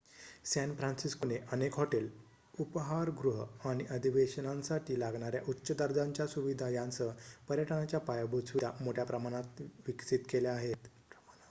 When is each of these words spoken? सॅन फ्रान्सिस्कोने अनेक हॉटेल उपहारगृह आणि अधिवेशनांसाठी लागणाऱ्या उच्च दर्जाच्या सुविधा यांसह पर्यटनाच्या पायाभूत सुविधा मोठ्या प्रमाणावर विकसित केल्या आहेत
सॅन 0.45 0.71
फ्रान्सिस्कोने 0.75 1.35
अनेक 1.51 1.75
हॉटेल 1.75 2.07
उपहारगृह 2.55 3.67
आणि 3.69 3.85
अधिवेशनांसाठी 3.91 4.99
लागणाऱ्या 4.99 5.41
उच्च 5.47 5.71
दर्जाच्या 5.73 6.27
सुविधा 6.29 6.69
यांसह 6.71 7.11
पर्यटनाच्या 7.49 7.99
पायाभूत 8.07 8.43
सुविधा 8.45 8.71
मोठ्या 8.81 9.05
प्रमाणावर 9.05 9.63
विकसित 9.87 10.25
केल्या 10.29 10.53
आहेत 10.53 10.87